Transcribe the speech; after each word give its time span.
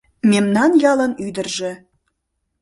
Мемнан 0.31 0.71
ялын 0.91 1.11
ӱдыржӧ 1.25 1.71